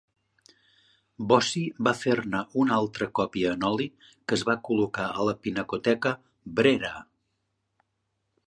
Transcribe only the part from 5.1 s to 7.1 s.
a la Pinacoteca Brera.